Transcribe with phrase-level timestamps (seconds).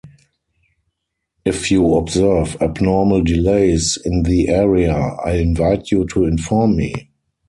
[1.45, 7.11] If you observe abnormal delays in the area, I invite you to inform me.